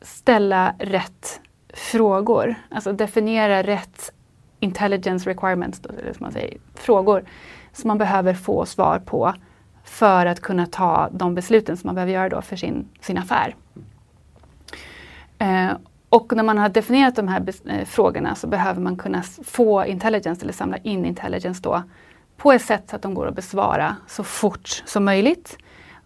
[0.00, 1.40] ställa rätt
[1.74, 2.54] frågor.
[2.70, 4.12] Alltså definiera rätt
[4.60, 7.24] intelligence requirements, då, eller som man säger, frågor
[7.72, 9.34] som man behöver få svar på
[9.84, 13.54] för att kunna ta de besluten som man behöver göra då för sin, sin affär.
[15.38, 15.70] Eh,
[16.12, 20.42] och när man har definierat de här eh, frågorna så behöver man kunna få intelligence
[20.42, 21.82] eller samla in intelligence då
[22.36, 25.58] på ett sätt så att de går att besvara så fort som möjligt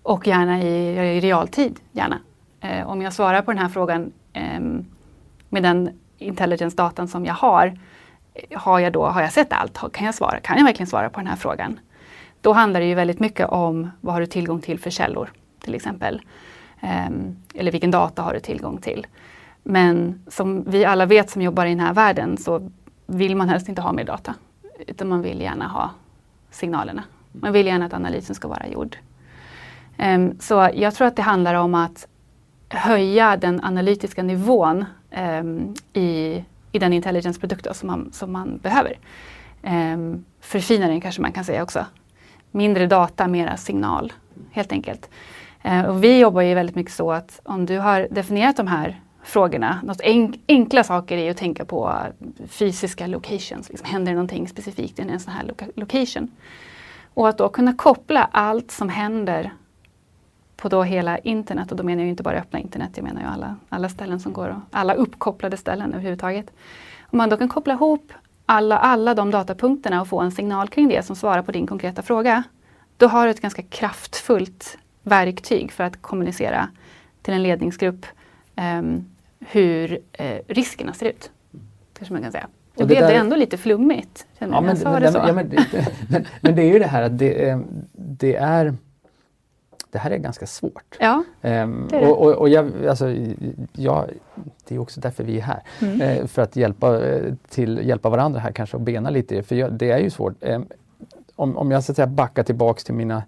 [0.03, 1.81] och gärna i, eh, i realtid.
[1.93, 2.19] Gärna.
[2.61, 4.61] Eh, om jag svarar på den här frågan eh,
[5.49, 7.79] med den intelligence-datan som jag har,
[8.35, 9.93] eh, har jag då har jag sett allt?
[9.93, 10.41] Kan jag, svara?
[10.41, 11.81] kan jag verkligen svara på den här frågan?
[12.41, 15.75] Då handlar det ju väldigt mycket om vad har du tillgång till för källor till
[15.75, 16.23] exempel.
[16.81, 17.09] Eh,
[17.55, 19.07] eller vilken data har du tillgång till?
[19.69, 22.71] Men som vi alla vet som jobbar i den här världen så
[23.07, 24.35] vill man helst inte ha mer data.
[24.87, 25.91] Utan man vill gärna ha
[26.51, 27.05] signalerna.
[27.33, 28.97] Man vill gärna att analysen ska vara gjord.
[29.99, 32.07] Um, så jag tror att det handlar om att
[32.69, 34.85] höja den analytiska nivån
[35.41, 38.99] um, i, i den intelligensprodukt som man, som man behöver.
[39.63, 41.87] Ehm, um, förfina den kanske man kan säga också.
[42.51, 44.13] Mindre data, mera signal
[44.51, 45.11] helt enkelt.
[45.65, 49.01] Uh, och vi jobbar ju väldigt mycket så att om du har definierat de här
[49.27, 49.81] frågorna.
[49.83, 51.99] Något enk enkla saker är att tänka på
[52.49, 53.69] fysiska locations.
[53.69, 56.31] Liksom, händer det någonting specifikt i en sån här lo location?
[57.15, 59.53] Och att då kunna koppla allt som händer
[60.57, 63.27] på då hela internet, och då menar jag inte bara öppna internet, jag menar ju
[63.27, 66.51] alla, alla ställen som går, och alla uppkopplade ställen överhuvudtaget.
[67.01, 68.13] Om man då kan koppla ihop
[68.47, 72.03] alla, alla de datapunkterna och få en signal kring det som svarar på din konkreta
[72.03, 72.43] fråga,
[72.97, 76.69] då har du ett ganska kraftfullt verktyg för att kommunicera
[77.23, 78.07] till en ledningsgrupp
[78.57, 79.05] um,
[79.51, 81.31] hur eh, riskerna ser ut.
[81.99, 82.49] Kanske man kan säga.
[82.75, 83.09] Det, det blev där...
[83.09, 84.27] det ändå lite flummigt.
[84.39, 85.51] Ja, men, men, det ja, men,
[86.09, 87.61] men, men, det är ju det här att det, eh,
[87.93, 88.75] det är
[89.91, 90.97] det här är ganska svårt.
[91.01, 92.07] Ja, ehm, det är det.
[92.07, 93.15] Och, och, jag, alltså,
[93.73, 94.11] jag,
[94.69, 95.63] det är också därför vi är här.
[95.81, 96.01] Mm.
[96.01, 99.73] Eh, för att hjälpa, eh, till, hjälpa varandra här kanske och bena lite För jag,
[99.73, 100.35] det är ju svårt.
[100.41, 100.61] Eh,
[101.37, 103.23] om, om jag så att säga backar tillbaks till mina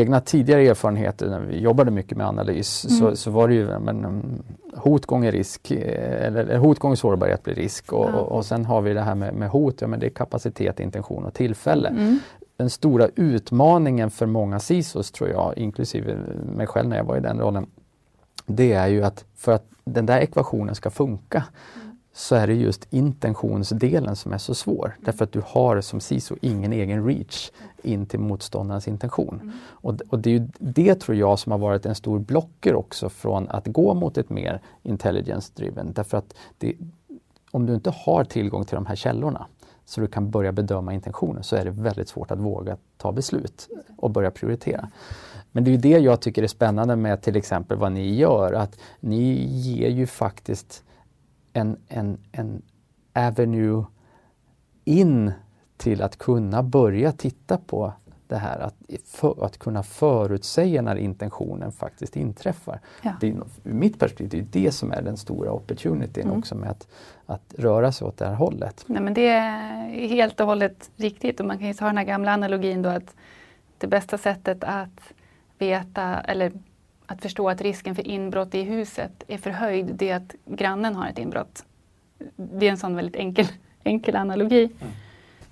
[0.00, 2.98] egna tidigare erfarenheter när vi jobbade mycket med analys mm.
[2.98, 4.42] så, så var det ju men, mm,
[4.76, 8.18] hot gånger risk, eh, eller hot gånger sårbarhet blir risk och, ja.
[8.18, 10.80] och, och, sen har vi det här med, med hot, ja, men det är kapacitet,
[10.80, 11.88] intention och tillfälle.
[11.88, 12.18] Mm.
[12.56, 16.16] Den stora utmaningen för många CISOs tror jag, inklusive
[16.56, 17.66] mig själv när jag var i den rollen,
[18.46, 21.44] det är ju att för att den där ekvationen ska funka
[22.14, 24.96] så är det just intentionsdelen som är så svår.
[25.00, 27.50] Därför att du har som CISO ingen egen reach
[27.82, 29.40] in till motståndarens intention.
[29.42, 29.52] Mm.
[29.64, 33.08] Och, och, det är ju det tror jag som har varit en stor blocker också
[33.08, 35.92] från att gå mot ett mer intelligence-driven.
[35.92, 36.74] Därför att det,
[37.50, 39.46] om du inte har tillgång till de här källorna
[39.84, 43.68] så du kan börja bedöma intentionen så är det väldigt svårt att våga ta beslut
[43.96, 44.88] och börja prioritera.
[45.52, 48.52] Men det är ju det jag tycker är spännande med till exempel vad ni gör,
[48.52, 50.84] att ni ger ju faktiskt
[51.52, 52.62] en, en, en
[53.12, 53.84] avenue
[54.84, 55.32] in
[55.76, 57.92] till att kunna börja titta på
[58.32, 62.80] det här att, för, att kunna förutsäga när intentionen faktiskt inträffar.
[63.02, 63.12] Ja.
[63.20, 63.34] Det är,
[63.64, 66.38] ur mitt perspektiv det är det som är den stora opportunityn mm.
[66.38, 66.88] också med att,
[67.26, 68.84] att röra sig åt det här hållet.
[68.86, 72.04] Nej, men det är helt och hållet riktigt och man kan ju ta den här
[72.04, 73.14] gamla analogin då att
[73.78, 75.12] det bästa sättet att
[75.58, 76.52] veta eller
[77.06, 81.08] att förstå att risken för inbrott i huset är förhöjd, det är att grannen har
[81.08, 81.64] ett inbrott.
[82.36, 83.46] Det är en sån väldigt enkel,
[83.84, 84.64] enkel analogi.
[84.64, 84.92] Mm.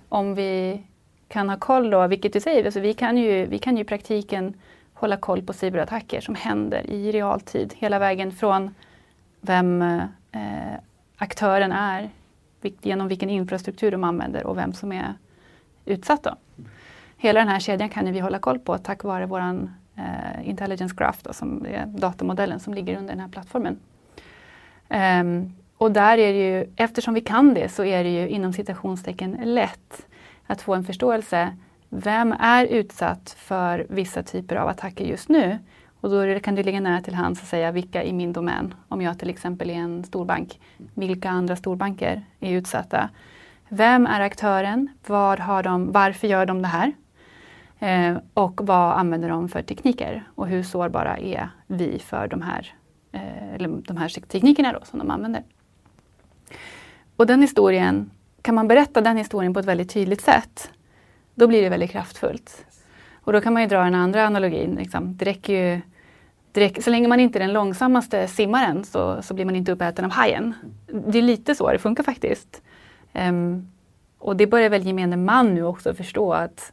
[0.09, 0.83] Om vi
[1.29, 3.87] kan ha koll då, vilket du säger, alltså vi, kan ju, vi kan ju i
[3.87, 4.55] praktiken
[4.95, 7.75] hålla koll på cyberattacker som händer i realtid.
[7.77, 8.75] Hela vägen från
[9.41, 10.79] vem eh,
[11.17, 12.11] aktören är,
[12.83, 15.15] genom vilken infrastruktur de använder och vem som är
[15.85, 16.23] utsatt.
[16.23, 16.37] Då.
[17.17, 21.19] Hela den här kedjan kan vi hålla koll på tack vare våran eh, Intelligence Graph,
[21.23, 23.79] då, som är datamodellen som ligger under den här plattformen.
[24.89, 28.53] Um, och där är det ju, eftersom vi kan det så är det ju inom
[28.53, 30.07] citationstecken lätt
[30.47, 31.57] att få en förståelse.
[31.89, 35.59] Vem är utsatt för vissa typer av attacker just nu?
[36.01, 39.03] Och då kan det ligga nära till hands att säga vilka i min domän, om
[39.03, 40.61] jag till exempel är en storbank,
[40.95, 43.11] vilka andra storbanker är utsatta?
[43.69, 44.89] Vem är aktören?
[45.07, 46.93] Var har de, varför gör de det här?
[47.81, 50.25] Eh, och vad använder de för tekniker?
[50.35, 52.75] Och hur sårbara är vi för de här,
[53.13, 55.43] eh, eller de här teknikerna då, som de använder?
[57.17, 58.11] Och den historien,
[58.43, 60.71] kan man berätta den historien på ett väldigt tydligt sätt,
[61.35, 62.65] då blir det väldigt kraftfullt.
[63.15, 64.75] Och då kan man ju dra den andra analogin.
[64.75, 65.17] Liksom.
[65.17, 65.81] Det räcker ju,
[66.53, 69.73] det räcker, så länge man inte är den långsammaste simmaren så, så blir man inte
[69.73, 70.55] uppäten av hajen.
[70.87, 72.63] Det är lite så det funkar faktiskt.
[73.15, 73.69] Um,
[74.19, 76.73] och det börjar väl gemene man nu också förstå att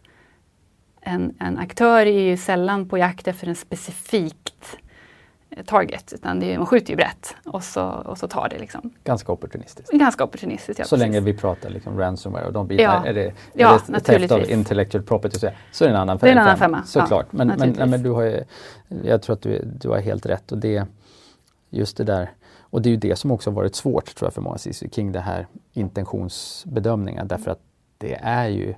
[1.08, 4.78] en, en aktör är ju sällan på jakt efter en specifikt
[5.65, 8.60] target, utan det är, man skjuter ju brett och så, och så tar det.
[8.60, 8.91] Liksom.
[9.04, 9.91] Ganska opportunistiskt.
[9.91, 11.08] Ganska opportunistiskt, ja, Så precis.
[11.08, 13.10] länge vi pratar liksom ransomware och de bitarna, ja.
[13.10, 16.20] är det, är ja, det theft of intellectual property så, så är det en annan
[16.20, 16.28] femma.
[16.28, 16.84] Det är en annan femma.
[16.84, 17.26] Såklart.
[17.30, 18.43] Ja, men, men, nej, men du har ju,
[19.04, 20.86] jag tror att du, du har helt rätt och det
[21.70, 24.41] just det där och det är ju det som också varit svårt tror jag för
[24.41, 27.60] många CISO kring det här intentionsbedömningar därför att
[27.98, 28.74] det är ju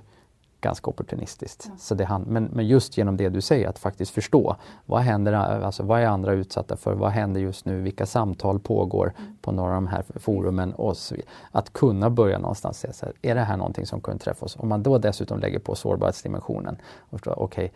[0.60, 1.66] ganska opportunistiskt.
[1.66, 1.78] Mm.
[1.78, 5.32] Så det han, men, men just genom det du säger, att faktiskt förstå vad händer,
[5.32, 9.36] alltså vad är andra utsatta för, vad händer just nu, vilka samtal pågår mm.
[9.42, 11.16] på några av de här forumen och så,
[11.52, 14.56] Att kunna börja någonstans säga så här, är det här någonting som kan träffa oss?
[14.56, 16.76] Om man då dessutom lägger på sårbarhetsdimensionen
[17.10, 17.70] okej, okay,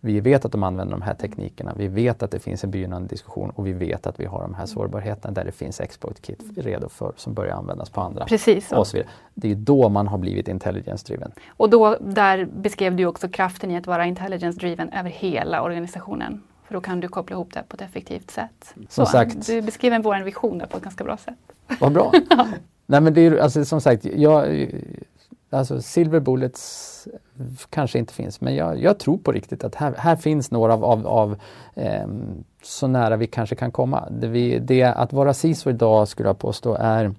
[0.00, 3.08] vi vet att de använder de här teknikerna, vi vet att det finns en begynnande
[3.08, 6.42] diskussion och vi vet att vi har de här sårbarheterna där det finns exploit kit
[6.56, 8.24] redo för som börjar användas på andra.
[8.24, 8.72] Precis.
[8.72, 9.10] Och så vidare.
[9.34, 11.32] Det är då man har blivit intelligence-driven.
[11.48, 16.42] Och då, där beskrev du också kraften i att vara intelligence-driven över hela organisationen.
[16.64, 18.74] För då kan du koppla ihop det på ett effektivt sätt.
[18.74, 19.46] Som Så, sagt.
[19.46, 21.78] Du beskriver vår vision där på ett ganska bra sätt.
[21.80, 22.12] Vad bra.
[22.86, 24.68] Nej men det är alltså som sagt, jag,
[25.50, 27.08] alltså silver bullets
[27.70, 30.84] kanske inte finns men jag, jag tror på riktigt att här, här finns några av,
[30.84, 31.36] av, av
[31.74, 32.06] eh,
[32.62, 34.08] så nära vi kanske kan komma.
[34.10, 37.14] Det, vi, det att vara CISO idag skulle jag påstå är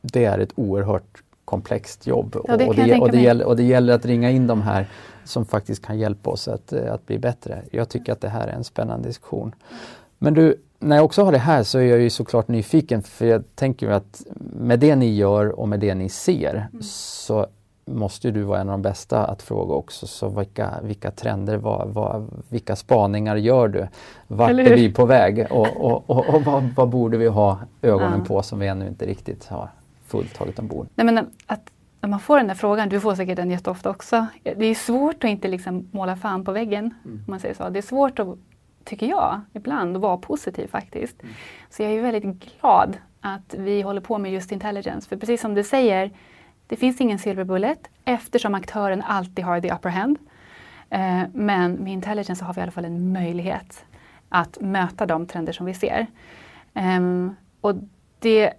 [0.00, 3.62] det är ett oerhört komplext jobb Ja, det och, det, och, det gäller, och det
[3.62, 4.86] gäller att ringa in de här
[5.24, 7.62] som faktiskt kan hjälpa oss att, eh, att bli bättre.
[7.70, 9.54] Jag tycker att det här är en spännande diskussion.
[10.22, 13.26] Men du, när jag också har det här så är jag ju såklart nyfiken för
[13.26, 14.22] jag tänker ju att
[14.56, 16.82] med det ni gör och med det ni ser Mm.
[16.82, 17.46] så
[17.84, 20.06] måste ju du vara en av de bästa att fråga också.
[20.06, 23.88] Så vilka, vilka trender, vad, vad, vilka spaningar gör du?
[24.26, 28.18] Vart är vi på väg och, och, och, och vad, vad borde vi ha ögonen
[28.18, 28.24] Ja.
[28.24, 29.68] på som vi ännu inte riktigt har
[30.06, 30.86] fullt tagit ombord?
[30.94, 31.60] Nej, men att,
[32.00, 34.26] när man får den där frågan, du får säkert den jätteofta också.
[34.42, 36.94] Det är svårt att inte liksom måla fan på väggen.
[37.04, 37.68] Om man säger så.
[37.68, 38.28] Det är svårt att,
[38.84, 41.22] tycker jag, ibland att vara positiv faktiskt.
[41.70, 45.08] Så jag är väldigt glad att vi håller på med just intelligence.
[45.08, 46.10] För precis som du säger,
[46.66, 50.18] det finns ingen silver bullet eftersom aktören alltid har the upper hand.
[50.90, 53.84] Eh, men med intelligence så har vi i alla fall en möjlighet
[54.28, 56.06] att möta de trender som vi ser.
[56.74, 57.74] Ehm, och
[58.18, 58.52] det,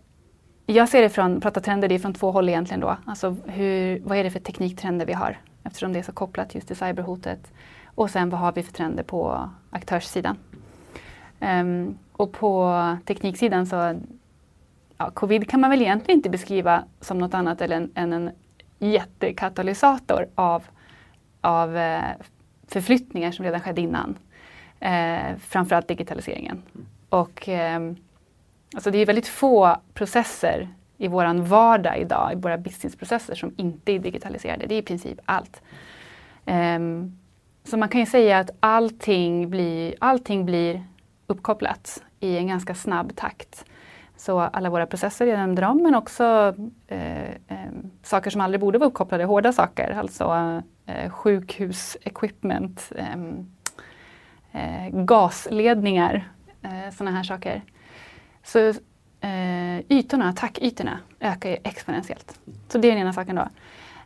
[0.66, 2.98] jag ser det från, pratar trender, det är från två håll egentligen då.
[3.06, 5.38] Alltså hur, vad är det för tekniktrender vi har?
[5.64, 7.52] Eftersom det är så kopplat just till cyberhotet.
[7.96, 10.38] Och sen vad har vi för trender på aktörssidan?
[11.40, 13.96] Um, och på tekniksidan så
[14.98, 18.32] ja, covid kan man väl egentligen inte beskriva som något annat än, än en
[18.80, 20.64] jättekatalysator av,
[21.42, 22.04] av eh,
[22.68, 24.18] förflyttningar som redan skedde innan.
[24.80, 26.62] Eh, framförallt digitaliseringen.
[27.10, 27.80] Och eh,
[28.76, 33.92] alltså det är väldigt få processer i våran vardag idag, i våra businessprocesser som inte
[33.92, 34.66] är digitaliserade.
[34.66, 35.62] Det är i princip allt.
[36.46, 37.18] Ehm,
[37.64, 40.84] så man kan ju säga att allting blir, allting blir
[41.28, 43.66] uppkopplat i en ganska snabb takt.
[44.16, 46.56] Så alla våra processer, jag nämnde dem, men också
[46.88, 47.72] eh, eh,
[48.04, 53.16] saker som aldrig borde vara uppkopplade, hårda saker, alltså eh, sjukhusequipment, eh,
[54.52, 56.30] eh, gasledningar,
[56.62, 57.62] eh, sådana här saker.
[58.44, 58.60] Så
[59.22, 62.40] eh, ytorna, attackytorna, ökar ju exponentiellt.
[62.68, 63.48] Så det är den ena saken då.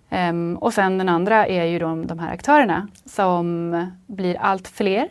[0.10, 3.72] Um, och sen den andra är ju de, de här aktörerna som
[4.08, 5.10] blir allt fler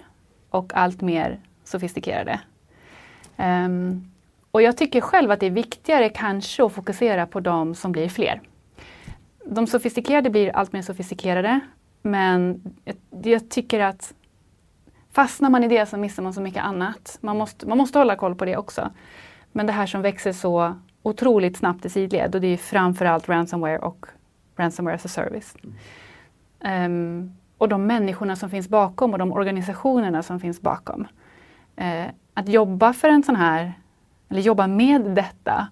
[0.50, 2.40] och allt mer sofistikerade.
[3.36, 4.12] Um,
[4.50, 8.08] och jag tycker själv att det är viktigare kanske att fokusera på de som blir
[8.08, 8.40] fler.
[9.44, 11.60] De sofistikerade blir allt mer sofistikerade
[12.02, 14.14] men jag, jag tycker att
[15.12, 17.18] fastnar man i det så missar man så mycket annat.
[17.20, 18.90] Man måste, man måste hålla koll på det också.
[19.52, 23.78] Men det här som växer så otroligt snabbt i sidled och det är framförallt ransomware
[23.78, 24.06] och
[24.56, 25.56] ransomware as a service.
[26.60, 31.06] Ehm, och de människorna som finns bakom och de organisationerna som finns bakom.
[31.76, 33.72] Eh, att jobba för en sån här,
[34.28, 35.68] eller jobba med detta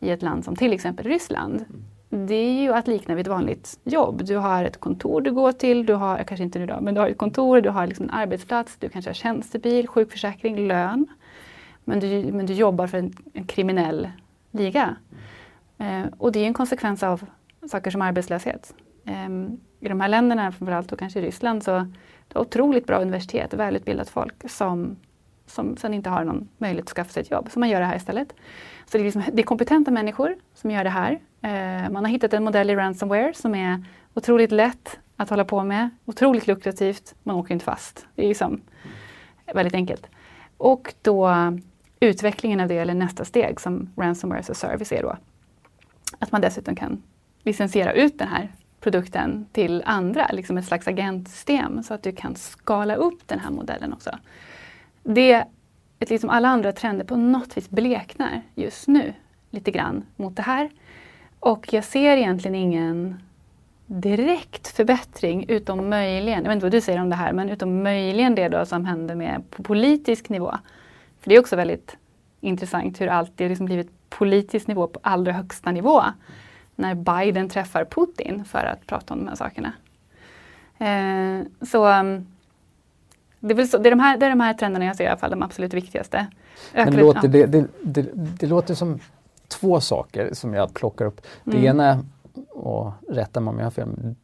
[0.00, 1.64] i ett land som till exempel Ryssland.
[2.08, 4.24] Det är ju att likna vid ett vanligt jobb.
[4.24, 7.00] Du har ett kontor du går till, du har, kanske inte nu då, men du
[7.00, 11.06] har ett kontor, du har liksom en arbetsplats, du kanske har tjänstebil, sjukförsäkring, lön.
[11.84, 14.10] Men du, men du jobbar för en, en kriminell
[14.50, 14.96] liga.
[15.78, 17.26] Eh, och det är en konsekvens av
[17.68, 18.74] saker som arbetslöshet.
[19.04, 21.70] Ehm, I de här länderna, framförallt och kanske i Ryssland, så
[22.28, 24.96] det är otroligt bra universitet välutbildat folk som,
[25.46, 27.48] som sen inte har någon möjlighet att skaffa sig ett jobb.
[27.50, 28.34] Så man gör det här istället.
[28.86, 31.20] Så det är, liksom, det är kompetenta människor som gör det här.
[31.42, 35.64] Ehm, man har hittat en modell i ransomware som är otroligt lätt att hålla på
[35.64, 38.06] med, otroligt lukrativt, man åker inte fast.
[38.14, 38.60] Det är liksom
[39.54, 40.06] väldigt enkelt.
[40.56, 41.34] Och då
[42.00, 45.16] utvecklingen av det, eller nästa steg som ransomware as a service är då,
[46.18, 47.02] att man dessutom kan
[47.46, 48.48] licensiera ut den här
[48.80, 53.50] produkten till andra, liksom ett slags agentsystem så att du kan skala upp den här
[53.50, 54.10] modellen också.
[55.02, 55.44] Det,
[56.00, 59.12] liksom alla andra trender på något vis bleknar just nu
[59.50, 60.70] lite grann mot det här.
[61.40, 63.20] Och jag ser egentligen ingen
[63.86, 67.82] direkt förbättring utom möjligen, jag vet inte vad du säger om det här, men utom
[67.82, 70.54] möjligen det då som händer med på politisk nivå.
[71.20, 71.96] För det är också väldigt
[72.40, 76.02] intressant hur allt det liksom blivit politisk nivå på allra högsta nivå.
[76.76, 79.72] När Biden träffar Putin för att prata om de här sakerna.
[80.78, 82.26] Eh, så um,
[83.40, 85.06] det, är så, det, är de här, det är de här trenderna jag ser i
[85.06, 86.26] alla fall de absolut viktigaste.
[86.72, 87.46] Men Ökade- låter, ja.
[87.46, 88.98] det, det, det, låter som
[89.48, 91.20] två saker som jag plockar upp.
[91.44, 91.64] Det Mm.
[91.66, 92.04] ena,
[92.50, 94.14] och rätta mig om jag har fel,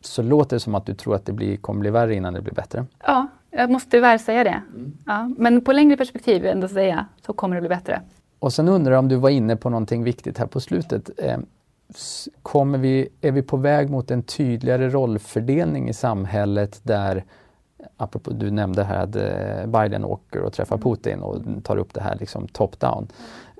[0.00, 2.42] så låter det som att du tror att det blir, kommer bli värre innan det
[2.42, 2.86] blir bättre.
[3.06, 4.62] Ja, jag måste tyvärr säga det.
[5.06, 8.00] Ja, men på längre perspektiv ändå säga så kommer det bli bättre.
[8.38, 11.10] Och sen undrar jag om du var inne på någonting viktigt här på slutet.
[11.18, 11.38] Eh,
[12.42, 17.24] Kommer vi, är vi på väg mot en tydligare rollfördelning i samhället där
[17.96, 20.82] apropå, du nämnde här att eh, Biden åker och träffar Mm.
[20.82, 23.08] Putin och tar upp det här liksom top-down.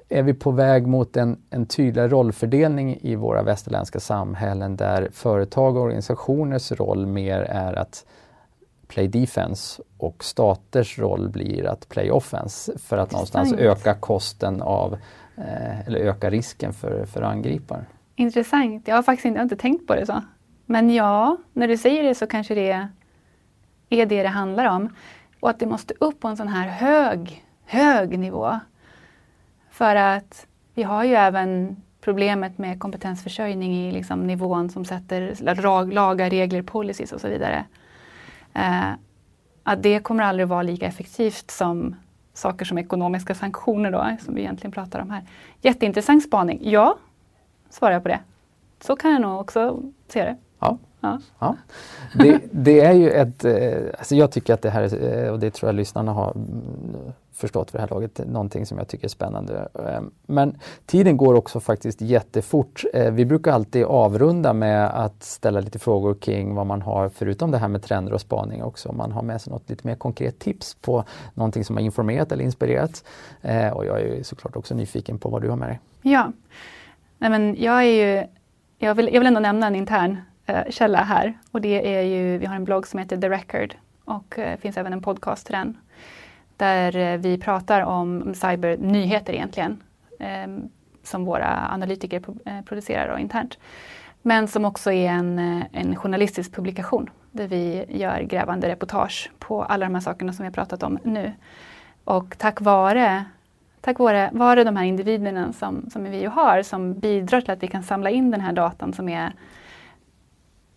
[0.09, 5.77] Är vi på väg mot en, en tydligare rollfördelning i våra västerländska samhällen där företag
[5.77, 8.05] och organisationers roll mer är att
[8.89, 14.97] play defense och staters roll blir att play offense för att någonstans öka kosten av
[15.37, 17.85] eh, eller öka risken för, för angriparen.
[18.23, 18.89] Intressant.
[18.89, 20.23] Jag har faktiskt inte, jag har inte tänkt på det så.
[20.67, 22.71] Men ja, när du säger det så kanske det
[23.89, 24.95] är det det handlar om.
[25.41, 28.61] Och att det måste upp på en sån här hög, hög nivå.
[29.71, 35.37] För att vi har ju även problemet med kompetensförsörjning i liksom nivån som sätter
[35.93, 37.65] lagar, regler, policies och så vidare.
[38.55, 38.91] Eh,
[39.63, 41.97] att det kommer aldrig vara lika effektivt som
[42.35, 45.23] saker som ekonomiska sanktioner då, som vi egentligen pratar om här.
[45.61, 46.59] Jätteintressant spaning.
[46.63, 46.99] Ja,
[47.73, 48.21] svarar jag på det.
[48.81, 50.37] Så kan jag nog också se det.
[50.59, 50.79] Ja.
[51.01, 51.19] Ja.
[51.39, 51.57] Ja.
[52.15, 55.39] Det, det är ju ett, eh, alltså jag tycker att det här, är, eh, och
[55.39, 59.05] det tror jag lyssnarna har mm, förstått för det här laget, någonting som jag tycker
[59.05, 59.69] är spännande.
[59.75, 60.57] Eh, Men
[60.87, 62.85] tiden går också faktiskt jättefort.
[62.95, 67.51] Eh, Vi brukar alltid avrunda med att ställa lite frågor kring vad man har, förutom
[67.51, 69.95] det här med trender och spaning också, om man har med sig något lite mer
[69.95, 71.05] konkret tips på
[71.35, 73.05] någonting som har informerat eller inspirerat.
[73.73, 75.81] Och jag är ju såklart också nyfiken på vad du har med dig.
[76.03, 76.33] Ja.
[77.23, 77.83] Nej, men jag är
[78.21, 78.27] ju,
[78.79, 80.17] jag vill, jag vill ändå nämna en intern
[80.47, 81.39] eh, källa här.
[81.51, 84.77] Och det är ju, vi har en blogg som heter The Record och eh, finns
[84.77, 85.77] även en podcast till den.
[86.57, 89.83] Där eh, vi pratar om cybernyheter egentligen.
[90.19, 90.47] Eh,
[91.03, 93.59] som våra analytiker pro- eh, producerar då, internt.
[94.23, 99.63] Men som också är en, eh, en journalistisk publikation där vi gör grävande reportage på
[99.63, 101.33] alla de här sakerna som vi har pratat om nu.
[102.05, 103.25] Och tack vare
[103.83, 107.63] tack vare, vare de här individerna som, som vi ju har som bidrar till att
[107.63, 109.33] vi kan samla in den här datan som är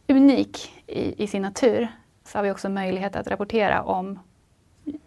[0.08, 1.88] unik i, i sin natur
[2.24, 4.20] så har vi också möjlighet att rapportera om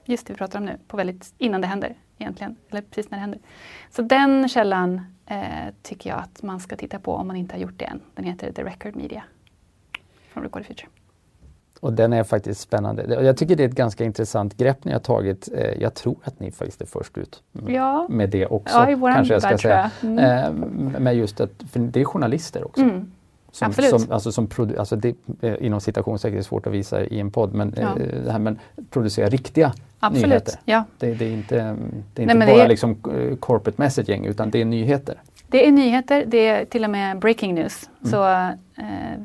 [0.04, 3.18] just det vi pratar om nu, på väldigt, innan det händer egentligen, eller precis när
[3.18, 3.40] det händer.
[3.90, 7.60] Så den källan eh, tycker jag att man ska titta på om man inte har
[7.60, 8.00] gjort det än.
[8.14, 9.24] Den heter The Record Media
[10.28, 10.88] från Record Future.
[11.80, 13.22] Och den är faktiskt spännande.
[13.24, 15.48] Jag tycker det är ett ganska intressant grepp ni har tagit.
[15.54, 18.06] Eh, Jag tror att ni faktiskt är först ut med- Ja.
[18.10, 18.76] med det också.
[18.76, 19.90] Ja, i våran kanske jag ska säga.
[20.00, 20.10] jag.
[20.10, 20.94] Mm.
[20.94, 22.82] Eh, Med just att, för det är journalister också.
[22.82, 23.10] Mm.
[23.52, 23.90] Som, Absolut.
[23.90, 27.30] Som, alltså som produ- alltså det, eh, inom citationstecken är svårt att visa i en
[27.30, 27.88] podd, men, Ja.
[28.24, 28.58] det här, men
[28.90, 30.26] producera riktiga Absolut.
[30.28, 30.54] nyheter.
[30.64, 30.84] Ja.
[30.98, 31.72] Det, det är inte, det är
[32.22, 32.94] inte men det bara är- liksom
[33.40, 35.20] corporate messaging utan det är nyheter.
[35.48, 37.90] Det är nyheter, det är till och med breaking news.
[38.00, 38.10] Mm.
[38.10, 39.22] Så eh,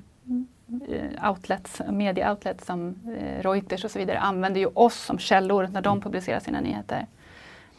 [1.30, 5.82] outlets, media outlets som eh, Reuters och så vidare använder ju oss som källor när
[5.82, 7.07] de publicerar sina nyheter.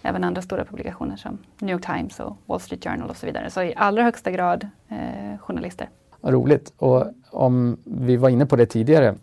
[0.02, 3.50] Även andra stora publikationer som New York Times och Wall Street Journal och så vidare.
[3.50, 5.88] Så i allra högsta grad eh, journalister.
[6.22, 6.72] Roligt.
[6.76, 9.14] Och om vi var inne på det tidigare,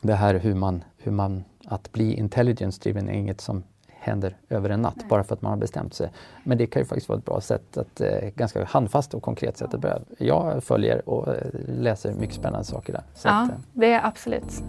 [0.00, 3.62] det här hur man, hur man att bli intelligence driven är inget som
[4.02, 6.10] händer över en natt bara för att man har bestämt sig.
[6.44, 9.56] Men det kan ju faktiskt vara ett bra sätt, att, eh, ganska handfast och konkret
[9.58, 9.98] sätt att börja.
[10.18, 11.34] Jag följer och eh,
[11.78, 13.02] läser mycket spännande saker där.
[13.14, 14.62] Så Ja, att, eh, det är absolut.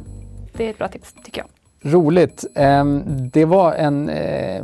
[0.57, 1.47] Det är ett bra tips tycker jag.
[1.93, 2.45] Roligt.
[2.55, 3.03] Ehm,
[3.33, 4.63] Det var en eh,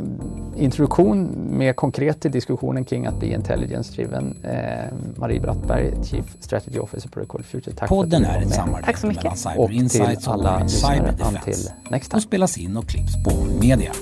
[0.56, 4.36] introduktion mer konkret till diskussionen kring att bli intelligence-driven.
[4.44, 7.76] Ehm, Marie Brattberg, Chief Strategy Officer på Record Future.
[7.76, 8.84] Tack Podden för att är du ett var med.
[8.84, 9.24] Tack så samarbete mycket.
[9.24, 11.42] mellan Cyber Och Insights och alla lyssnare, Cyber Defense.
[11.42, 12.18] till next time.
[12.18, 13.92] Och spelas in och klipps på Media.